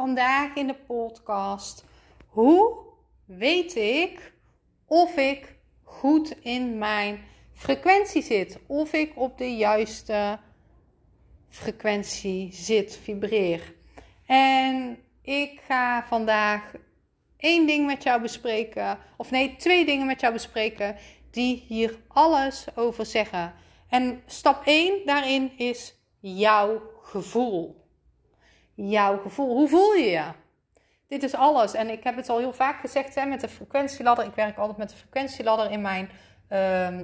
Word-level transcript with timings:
Vandaag 0.00 0.54
in 0.54 0.66
de 0.66 0.74
podcast: 0.74 1.84
hoe 2.26 2.76
weet 3.24 3.76
ik 3.76 4.32
of 4.86 5.16
ik 5.16 5.56
goed 5.82 6.34
in 6.42 6.78
mijn 6.78 7.24
frequentie 7.52 8.22
zit? 8.22 8.58
Of 8.66 8.92
ik 8.92 9.12
op 9.14 9.38
de 9.38 9.56
juiste 9.56 10.38
frequentie 11.48 12.52
zit, 12.52 12.96
vibreer. 12.96 13.74
En 14.26 14.98
ik 15.22 15.60
ga 15.66 16.06
vandaag 16.06 16.72
één 17.36 17.66
ding 17.66 17.86
met 17.86 18.02
jou 18.02 18.20
bespreken, 18.20 18.98
of 19.16 19.30
nee, 19.30 19.56
twee 19.56 19.84
dingen 19.84 20.06
met 20.06 20.20
jou 20.20 20.32
bespreken 20.32 20.96
die 21.30 21.64
hier 21.66 21.98
alles 22.08 22.66
over 22.74 23.06
zeggen. 23.06 23.54
En 23.88 24.22
stap 24.26 24.62
1 24.64 25.06
daarin 25.06 25.52
is 25.56 25.94
jouw 26.20 26.82
gevoel. 27.02 27.80
Jouw 28.88 29.18
gevoel. 29.18 29.56
Hoe 29.56 29.68
voel 29.68 29.92
je 29.92 30.10
je? 30.10 30.24
Dit 31.08 31.22
is 31.22 31.34
alles. 31.34 31.74
En 31.74 31.90
ik 31.90 32.04
heb 32.04 32.16
het 32.16 32.28
al 32.28 32.38
heel 32.38 32.52
vaak 32.52 32.80
gezegd 32.80 33.14
hè, 33.14 33.26
met 33.26 33.40
de 33.40 33.48
frequentieladder. 33.48 34.24
Ik 34.24 34.34
werk 34.34 34.58
altijd 34.58 34.78
met 34.78 34.90
de 34.90 34.96
frequentieladder 34.96 35.70
in 35.70 35.80
mijn, 35.80 36.10
uh, 36.52 36.98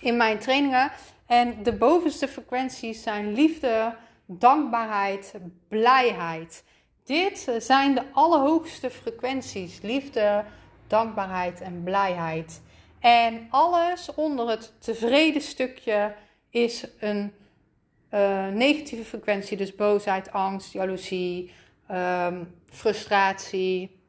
in 0.00 0.16
mijn 0.16 0.38
trainingen. 0.38 0.90
En 1.26 1.62
de 1.62 1.72
bovenste 1.72 2.28
frequenties 2.28 3.02
zijn 3.02 3.32
liefde, 3.32 3.94
dankbaarheid, 4.26 5.34
blijheid. 5.68 6.64
Dit 7.04 7.52
zijn 7.58 7.94
de 7.94 8.02
allerhoogste 8.12 8.90
frequenties. 8.90 9.80
Liefde, 9.80 10.44
dankbaarheid 10.86 11.60
en 11.60 11.82
blijheid. 11.82 12.62
En 13.00 13.46
alles 13.50 14.14
onder 14.14 14.48
het 14.48 14.72
tevreden 14.78 15.42
stukje 15.42 16.14
is 16.50 16.86
een 16.98 17.32
uh, 18.14 18.48
negatieve 18.48 19.04
frequentie. 19.04 19.56
Dus 19.56 19.74
boosheid, 19.74 20.32
angst, 20.32 20.72
jaloezie, 20.72 21.52
um, 21.90 22.54
frustratie, 22.70 24.00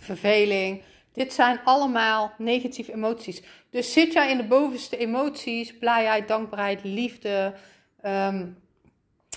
verveling. 0.00 0.82
Dit 1.12 1.32
zijn 1.32 1.60
allemaal 1.64 2.32
negatieve 2.38 2.92
emoties. 2.92 3.42
Dus 3.70 3.92
zit 3.92 4.12
jij 4.12 4.30
in 4.30 4.36
de 4.36 4.46
bovenste 4.46 4.96
emoties, 4.96 5.78
blijheid, 5.78 6.28
dankbaarheid, 6.28 6.84
liefde, 6.84 7.54
um, 8.04 8.62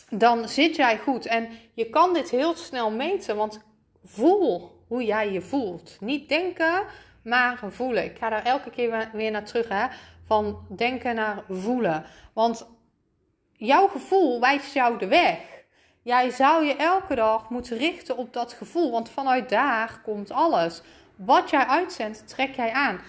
dan 0.09 0.50
zit 0.50 0.75
jij 0.75 0.98
goed. 0.98 1.25
En 1.25 1.48
je 1.73 1.89
kan 1.89 2.14
dit 2.14 2.30
heel 2.30 2.55
snel 2.55 2.92
meten, 2.92 3.36
want 3.36 3.59
voel 4.03 4.75
hoe 4.88 5.05
jij 5.05 5.31
je 5.31 5.42
voelt. 5.42 5.98
Niet 6.00 6.30
denken, 6.30 6.83
maar 7.23 7.59
voelen. 7.70 8.05
Ik 8.05 8.17
ga 8.17 8.30
daar 8.30 8.45
elke 8.45 8.70
keer 8.70 9.09
weer 9.14 9.31
naar 9.31 9.45
terug, 9.45 9.67
hè? 9.70 9.86
van 10.28 10.66
denken 10.75 11.16
naar 11.16 11.44
voelen. 11.50 12.05
Want 12.33 12.67
jouw 13.58 13.88
gevoel 13.88 14.39
wijst 14.39 14.73
jou 14.73 14.97
de 14.97 15.08
weg. 15.08 15.39
Jij 16.02 16.30
zou 16.30 16.65
je 16.65 16.76
elke 16.76 17.15
dag 17.15 17.49
moeten 17.49 17.77
richten 17.77 18.17
op 18.17 18.33
dat 18.33 18.54
gevoel, 18.54 18.92
want 18.92 19.09
vanuit 19.09 19.49
daar 19.49 20.02
komt 20.04 20.31
alles. 20.31 20.81
Wat 21.15 21.49
jij 21.49 21.65
uitzendt, 21.65 22.27
trek 22.27 22.55
jij 22.55 22.71
aan. 22.71 22.99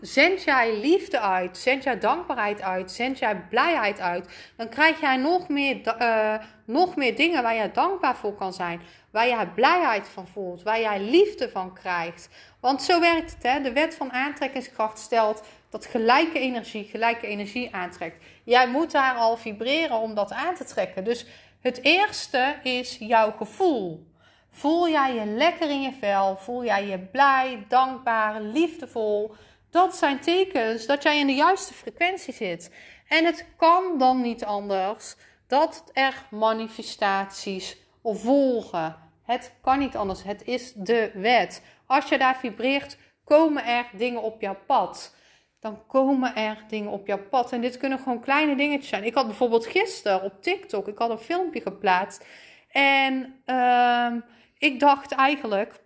Zend 0.00 0.42
jij 0.42 0.76
liefde 0.76 1.20
uit, 1.20 1.58
zend 1.58 1.82
jij 1.82 1.98
dankbaarheid 1.98 2.62
uit, 2.62 2.90
zend 2.90 3.18
jij 3.18 3.36
blijheid 3.50 4.00
uit, 4.00 4.52
dan 4.56 4.68
krijg 4.68 5.00
jij 5.00 5.16
nog 5.16 5.48
meer, 5.48 5.96
uh, 6.00 6.34
nog 6.64 6.96
meer 6.96 7.16
dingen 7.16 7.42
waar 7.42 7.54
jij 7.54 7.72
dankbaar 7.72 8.16
voor 8.16 8.34
kan 8.34 8.52
zijn. 8.52 8.80
Waar 9.10 9.28
jij 9.28 9.46
blijheid 9.46 10.08
van 10.08 10.28
voelt, 10.28 10.62
waar 10.62 10.80
jij 10.80 11.00
liefde 11.00 11.48
van 11.48 11.74
krijgt. 11.74 12.28
Want 12.60 12.82
zo 12.82 13.00
werkt 13.00 13.32
het. 13.32 13.42
Hè? 13.42 13.60
De 13.60 13.72
wet 13.72 13.94
van 13.94 14.12
aantrekkingskracht 14.12 14.98
stelt 14.98 15.42
dat 15.70 15.86
gelijke 15.86 16.38
energie 16.38 16.84
gelijke 16.84 17.26
energie 17.26 17.74
aantrekt. 17.74 18.24
Jij 18.44 18.68
moet 18.68 18.90
daar 18.90 19.14
al 19.14 19.36
vibreren 19.36 19.96
om 19.96 20.14
dat 20.14 20.32
aan 20.32 20.54
te 20.54 20.64
trekken. 20.64 21.04
Dus 21.04 21.26
het 21.60 21.82
eerste 21.82 22.54
is 22.62 22.96
jouw 22.98 23.30
gevoel. 23.30 24.08
Voel 24.50 24.88
jij 24.88 25.14
je 25.14 25.24
lekker 25.24 25.70
in 25.70 25.82
je 25.82 25.92
vel? 26.00 26.36
Voel 26.36 26.64
jij 26.64 26.86
je 26.86 26.98
blij, 26.98 27.64
dankbaar, 27.68 28.40
liefdevol? 28.40 29.34
Dat 29.70 29.96
zijn 29.96 30.20
tekens 30.20 30.86
dat 30.86 31.02
jij 31.02 31.18
in 31.18 31.26
de 31.26 31.34
juiste 31.34 31.74
frequentie 31.74 32.34
zit. 32.34 32.74
En 33.08 33.24
het 33.24 33.46
kan 33.56 33.98
dan 33.98 34.20
niet 34.20 34.44
anders 34.44 35.16
dat 35.46 35.84
er 35.92 36.26
manifestaties 36.30 37.76
volgen. 38.02 38.96
Het 39.22 39.52
kan 39.62 39.78
niet 39.78 39.96
anders. 39.96 40.22
Het 40.22 40.44
is 40.44 40.72
de 40.72 41.10
wet. 41.14 41.62
Als 41.86 42.08
je 42.08 42.18
daar 42.18 42.36
vibreert, 42.36 42.96
komen 43.24 43.64
er 43.64 43.90
dingen 43.92 44.22
op 44.22 44.40
jouw 44.40 44.56
pad. 44.66 45.14
Dan 45.60 45.86
komen 45.86 46.34
er 46.34 46.64
dingen 46.68 46.90
op 46.90 47.06
jouw 47.06 47.28
pad. 47.28 47.52
En 47.52 47.60
dit 47.60 47.76
kunnen 47.76 47.98
gewoon 47.98 48.20
kleine 48.20 48.56
dingetjes 48.56 48.88
zijn. 48.88 49.04
Ik 49.04 49.14
had 49.14 49.26
bijvoorbeeld 49.26 49.66
gisteren 49.66 50.22
op 50.22 50.42
TikTok, 50.42 50.88
ik 50.88 50.98
had 50.98 51.10
een 51.10 51.18
filmpje 51.18 51.60
geplaatst. 51.60 52.26
En 52.70 53.42
uh, 53.46 54.12
ik 54.58 54.80
dacht 54.80 55.12
eigenlijk, 55.12 55.80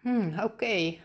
hmm, 0.00 0.40
oké, 0.42 0.96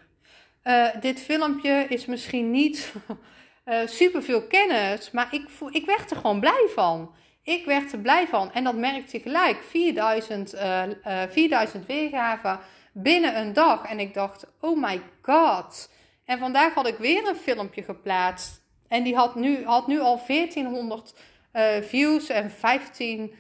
uh, 0.64 0.88
dit 1.00 1.20
filmpje 1.20 1.86
is 1.90 2.06
misschien 2.06 2.52
niet 2.52 2.94
uh, 3.66 3.80
super 3.86 4.24
veel 4.24 4.48
kennis, 4.48 5.12
maar 5.12 5.28
ik, 5.32 5.50
ik 5.70 5.86
werd 5.86 6.12
er 6.12 6.18
gewoon 6.18 6.40
blij 6.40 6.68
van. 6.74 7.14
Ik 7.44 7.66
werd 7.66 7.92
er 7.92 8.00
blij 8.00 8.28
van. 8.28 8.52
En 8.52 8.64
dat 8.64 8.76
merkte 8.76 9.18
je 9.18 9.24
gelijk. 9.24 9.64
4000, 9.64 10.54
uh, 10.54 10.84
4000 11.30 11.86
weergaven 11.86 12.60
binnen 12.94 13.38
een 13.38 13.54
dag. 13.54 13.86
En 13.86 14.00
ik 14.00 14.14
dacht, 14.14 14.46
oh 14.60 14.82
my 14.82 15.02
god. 15.22 15.90
En 16.30 16.40
vandaag 16.40 16.74
had 16.74 16.88
ik 16.88 16.98
weer 16.98 17.28
een 17.28 17.36
filmpje 17.36 17.84
geplaatst. 17.84 18.62
En 18.88 19.04
die 19.04 19.16
had 19.16 19.36
nu, 19.36 19.66
had 19.66 19.88
nu 19.88 20.00
al 20.00 20.22
1400 20.28 21.14
uh, 21.54 21.64
views 21.82 22.30
en 22.30 22.52
15 22.52 23.34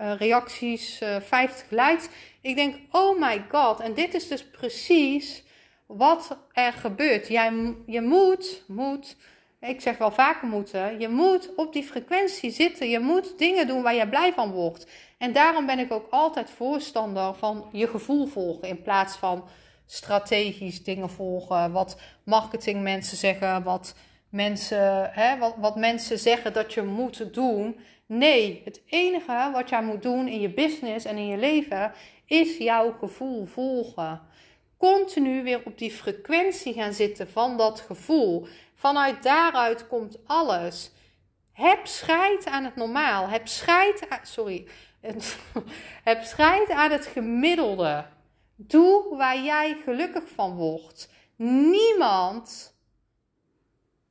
uh, 0.00 0.14
reacties, 0.16 1.02
uh, 1.02 1.16
50 1.20 1.70
likes. 1.70 2.08
Ik 2.40 2.56
denk, 2.56 2.76
oh 2.90 3.20
my 3.20 3.44
god. 3.48 3.80
En 3.80 3.94
dit 3.94 4.14
is 4.14 4.28
dus 4.28 4.50
precies 4.50 5.44
wat 5.86 6.38
er 6.52 6.72
gebeurt. 6.72 7.28
Jij, 7.28 7.74
je 7.86 8.00
moet, 8.00 8.64
moet, 8.66 9.16
ik 9.60 9.80
zeg 9.80 9.98
wel 9.98 10.12
vaker 10.12 10.48
moeten, 10.48 11.00
je 11.00 11.08
moet 11.08 11.54
op 11.56 11.72
die 11.72 11.84
frequentie 11.84 12.50
zitten. 12.50 12.88
Je 12.88 12.98
moet 12.98 13.38
dingen 13.38 13.66
doen 13.66 13.82
waar 13.82 13.94
je 13.94 14.08
blij 14.08 14.32
van 14.32 14.50
wordt. 14.50 14.86
En 15.18 15.32
daarom 15.32 15.66
ben 15.66 15.78
ik 15.78 15.92
ook 15.92 16.06
altijd 16.10 16.50
voorstander 16.50 17.34
van 17.34 17.68
je 17.72 17.88
gevoel 17.88 18.26
volgen 18.26 18.68
in 18.68 18.82
plaats 18.82 19.16
van 19.16 19.48
strategisch 19.92 20.82
dingen 20.82 21.10
volgen. 21.10 21.72
Wat 21.72 22.00
marketingmensen 22.24 23.16
zeggen, 23.16 23.62
wat 23.62 23.94
mensen, 24.28 25.10
hè, 25.12 25.38
wat, 25.38 25.54
wat 25.58 25.76
mensen 25.76 26.18
zeggen 26.18 26.52
dat 26.52 26.74
je 26.74 26.82
moet 26.82 27.34
doen. 27.34 27.80
Nee, 28.06 28.62
het 28.64 28.82
enige 28.86 29.50
wat 29.52 29.68
jij 29.68 29.82
moet 29.82 30.02
doen 30.02 30.28
in 30.28 30.40
je 30.40 30.50
business 30.50 31.04
en 31.04 31.16
in 31.16 31.26
je 31.26 31.36
leven 31.36 31.92
is 32.26 32.56
jouw 32.56 32.92
gevoel 32.92 33.46
volgen. 33.46 34.20
Continu 34.76 35.42
weer 35.42 35.60
op 35.64 35.78
die 35.78 35.90
frequentie 35.90 36.72
gaan 36.72 36.92
zitten 36.92 37.30
van 37.30 37.56
dat 37.56 37.80
gevoel. 37.80 38.46
Vanuit 38.74 39.22
daaruit 39.22 39.86
komt 39.86 40.18
alles. 40.26 40.90
Heb 41.52 41.86
scheid 41.86 42.46
aan 42.46 42.64
het 42.64 42.76
normaal. 42.76 43.28
Heb 43.28 43.48
scheid 43.48 44.08
aan, 44.08 44.18
sorry. 44.22 44.66
Heb 46.04 46.22
scheid 46.22 46.70
aan 46.70 46.90
het 46.90 47.06
gemiddelde. 47.06 48.04
Doe 48.66 49.16
waar 49.16 49.38
jij 49.38 49.76
gelukkig 49.84 50.28
van 50.34 50.54
wordt. 50.56 51.08
Niemand 51.36 52.74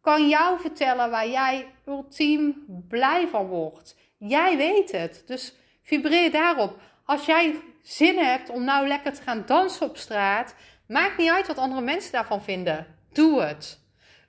kan 0.02 0.30
jou 0.30 0.60
vertellen 0.60 1.10
waar 1.10 1.30
jij 1.30 1.68
ultiem 1.86 2.66
blij 2.88 3.28
van 3.28 3.46
wordt. 3.46 3.96
Jij 4.18 4.58
weet 4.58 4.92
het. 4.92 5.24
Dus 5.26 5.56
vibreer 5.84 6.32
daarop. 6.32 6.80
Als 7.06 7.26
jij 7.26 7.62
zin 7.82 8.18
hebt 8.18 8.50
om 8.50 8.64
nou 8.64 8.88
lekker 8.88 9.14
te 9.14 9.22
gaan 9.22 9.44
dansen 9.46 9.90
op 9.90 9.98
straat, 9.98 10.56
maakt 10.88 11.18
niet 11.18 11.30
uit 11.30 11.48
wat 11.48 11.58
andere 11.58 11.82
mensen 11.82 12.12
daarvan 12.12 12.44
vinden. 12.44 12.88
Doe 13.12 13.42
het. 13.42 13.80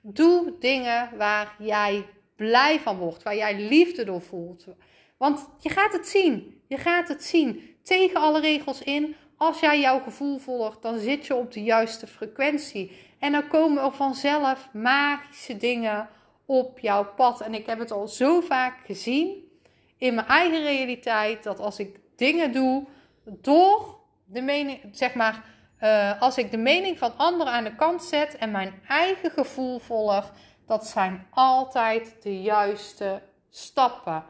Doe 0.01 0.55
dingen 0.59 1.17
waar 1.17 1.55
jij 1.59 2.05
blij 2.35 2.79
van 2.79 2.97
wordt, 2.97 3.23
waar 3.23 3.35
jij 3.35 3.67
liefde 3.67 4.03
door 4.03 4.21
voelt. 4.21 4.65
Want 5.17 5.47
je 5.59 5.69
gaat 5.69 5.93
het 5.93 6.07
zien. 6.07 6.61
Je 6.67 6.77
gaat 6.77 7.07
het 7.07 7.23
zien. 7.23 7.77
Tegen 7.83 8.21
alle 8.21 8.39
regels 8.39 8.81
in. 8.81 9.15
Als 9.37 9.59
jij 9.59 9.79
jouw 9.79 9.99
gevoel 9.99 10.37
volgt, 10.37 10.81
dan 10.81 10.99
zit 10.99 11.25
je 11.25 11.35
op 11.35 11.51
de 11.51 11.63
juiste 11.63 12.07
frequentie. 12.07 12.91
En 13.19 13.31
dan 13.31 13.47
komen 13.47 13.83
er 13.83 13.91
vanzelf 13.91 14.69
magische 14.73 15.57
dingen 15.57 16.09
op 16.45 16.79
jouw 16.79 17.05
pad. 17.15 17.41
En 17.41 17.53
ik 17.53 17.65
heb 17.65 17.79
het 17.79 17.91
al 17.91 18.07
zo 18.07 18.41
vaak 18.41 18.77
gezien 18.85 19.51
in 19.97 20.13
mijn 20.13 20.27
eigen 20.27 20.61
realiteit 20.61 21.43
dat 21.43 21.59
als 21.59 21.79
ik 21.79 21.99
dingen 22.15 22.51
doe 22.51 22.85
door 23.25 23.99
de 24.25 24.41
mening, 24.41 24.79
zeg 24.91 25.13
maar, 25.13 25.45
uh, 25.81 26.21
als 26.21 26.37
ik 26.37 26.51
de 26.51 26.57
mening 26.57 26.97
van 26.97 27.17
anderen 27.17 27.53
aan 27.53 27.63
de 27.63 27.75
kant 27.75 28.03
zet 28.03 28.37
en 28.37 28.51
mijn 28.51 28.81
eigen 28.87 29.31
gevoel 29.31 29.79
volg, 29.79 30.31
dat 30.65 30.87
zijn 30.87 31.27
altijd 31.29 32.15
de 32.21 32.41
juiste 32.41 33.21
stappen. 33.49 34.23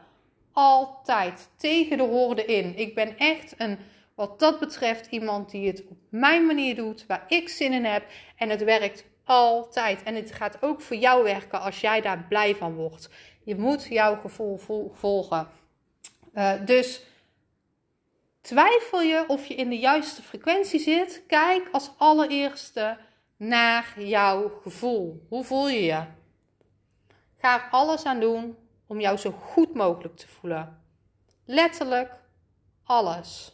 Altijd 0.52 1.50
tegen 1.56 1.96
de 1.96 2.02
hoorde 2.02 2.44
in. 2.44 2.76
Ik 2.76 2.94
ben 2.94 3.18
echt 3.18 3.54
een, 3.56 3.78
wat 4.14 4.38
dat 4.38 4.58
betreft, 4.58 5.06
iemand 5.06 5.50
die 5.50 5.66
het 5.66 5.84
op 5.88 5.96
mijn 6.08 6.46
manier 6.46 6.74
doet, 6.74 7.06
waar 7.06 7.24
ik 7.28 7.48
zin 7.48 7.72
in 7.72 7.84
heb. 7.84 8.06
En 8.36 8.48
het 8.48 8.64
werkt 8.64 9.04
altijd. 9.24 10.02
En 10.02 10.14
het 10.14 10.32
gaat 10.32 10.62
ook 10.62 10.80
voor 10.80 10.96
jou 10.96 11.22
werken 11.22 11.60
als 11.60 11.80
jij 11.80 12.00
daar 12.00 12.24
blij 12.28 12.54
van 12.54 12.74
wordt. 12.74 13.08
Je 13.44 13.56
moet 13.56 13.84
jouw 13.84 14.16
gevoel 14.20 14.58
volgen. 14.92 15.48
Uh, 16.34 16.52
dus 16.64 17.02
twijfel 18.40 19.00
je 19.00 19.24
of 19.26 19.46
je 19.46 19.54
in 19.54 19.68
de 19.68 19.78
juiste 19.78 20.22
frequentie 20.22 20.80
zit? 20.80 21.22
Kijk 21.26 21.68
als 21.72 21.90
allereerste 21.96 22.98
naar 23.36 23.94
jouw 23.96 24.48
gevoel. 24.62 25.26
Hoe 25.28 25.44
voel 25.44 25.68
je 25.68 25.82
je? 25.82 26.02
Ga 27.38 27.54
er 27.54 27.68
alles 27.70 28.04
aan 28.04 28.20
doen 28.20 28.56
om 28.86 29.00
jou 29.00 29.16
zo 29.16 29.30
goed 29.30 29.74
mogelijk 29.74 30.16
te 30.16 30.28
voelen. 30.28 30.82
Letterlijk 31.44 32.12
alles. 32.84 33.53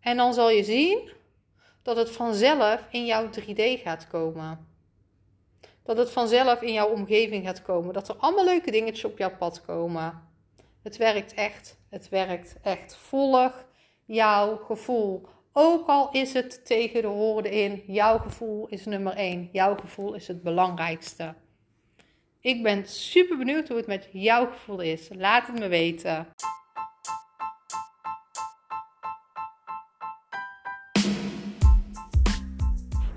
En 0.00 0.16
dan 0.16 0.34
zal 0.34 0.50
je 0.50 0.64
zien 0.64 1.10
dat 1.82 1.96
het 1.96 2.10
vanzelf 2.10 2.86
in 2.90 3.06
jouw 3.06 3.28
3D 3.40 3.82
gaat 3.82 4.06
komen. 4.06 4.66
Dat 5.82 5.96
het 5.96 6.10
vanzelf 6.10 6.62
in 6.62 6.72
jouw 6.72 6.88
omgeving 6.88 7.46
gaat 7.46 7.62
komen. 7.62 7.94
Dat 7.94 8.08
er 8.08 8.16
allemaal 8.16 8.44
leuke 8.44 8.70
dingetjes 8.70 9.04
op 9.04 9.18
jouw 9.18 9.36
pad 9.36 9.60
komen. 9.60 10.22
Het 10.82 10.96
werkt 10.96 11.34
echt. 11.34 11.78
Het 11.90 12.08
werkt 12.08 12.56
echt. 12.62 12.96
Volg 12.96 13.66
jouw 14.04 14.56
gevoel. 14.56 15.26
Ook 15.52 15.88
al 15.88 16.10
is 16.10 16.32
het 16.32 16.66
tegen 16.66 17.02
de 17.02 17.08
woorden 17.08 17.52
in, 17.52 17.82
jouw 17.86 18.18
gevoel 18.18 18.66
is 18.66 18.84
nummer 18.84 19.12
één. 19.12 19.48
Jouw 19.52 19.76
gevoel 19.76 20.14
is 20.14 20.28
het 20.28 20.42
belangrijkste. 20.42 21.34
Ik 22.40 22.62
ben 22.62 22.86
super 22.88 23.36
benieuwd 23.36 23.68
hoe 23.68 23.76
het 23.76 23.86
met 23.86 24.08
jouw 24.12 24.46
gevoel 24.46 24.80
is. 24.80 25.08
Laat 25.12 25.46
het 25.46 25.58
me 25.58 25.68
weten. 25.68 26.26